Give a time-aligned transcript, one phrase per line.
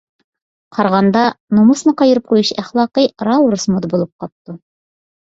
[0.77, 1.25] قارىغاندا،
[1.57, 4.57] نومۇسنى قايرىپ قويۇش ئەخلاقى راۋۇرۇس مودا بولۇپ قاپتۇ.